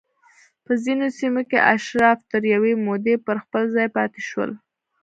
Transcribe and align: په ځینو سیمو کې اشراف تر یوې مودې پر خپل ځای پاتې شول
په 0.65 0.71
ځینو 0.83 1.05
سیمو 1.17 1.41
کې 1.49 1.59
اشراف 1.73 2.17
تر 2.31 2.41
یوې 2.53 2.73
مودې 2.85 3.15
پر 3.25 3.35
خپل 3.43 3.63
ځای 3.75 3.87
پاتې 3.97 4.21
شول 4.29 4.51